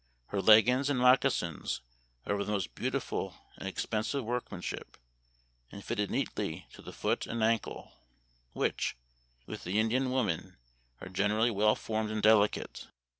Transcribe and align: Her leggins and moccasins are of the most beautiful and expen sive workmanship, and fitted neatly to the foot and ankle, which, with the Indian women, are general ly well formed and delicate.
Her 0.29 0.41
leggins 0.41 0.89
and 0.89 0.97
moccasins 0.99 1.81
are 2.25 2.33
of 2.33 2.47
the 2.47 2.51
most 2.51 2.73
beautiful 2.73 3.35
and 3.57 3.69
expen 3.69 4.03
sive 4.03 4.23
workmanship, 4.23 4.97
and 5.71 5.85
fitted 5.85 6.09
neatly 6.09 6.65
to 6.73 6.81
the 6.81 6.91
foot 6.91 7.27
and 7.27 7.43
ankle, 7.43 7.91
which, 8.53 8.95
with 9.45 9.63
the 9.63 9.77
Indian 9.79 10.09
women, 10.09 10.57
are 11.01 11.07
general 11.07 11.43
ly 11.43 11.51
well 11.51 11.75
formed 11.75 12.09
and 12.09 12.23
delicate. 12.23 12.87